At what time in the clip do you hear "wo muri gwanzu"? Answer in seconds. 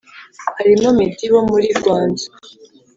1.33-2.27